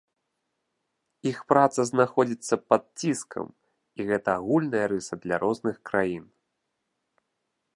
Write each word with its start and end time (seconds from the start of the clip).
Іх 1.31 1.37
праца 1.51 1.79
знаходзіцца 1.91 2.55
пад 2.71 2.83
ціскам, 3.01 3.47
і 3.99 4.07
гэта 4.09 4.29
агульная 4.41 4.83
рыса 4.93 5.13
для 5.27 5.35
розных 5.45 5.75
краін. 5.91 6.25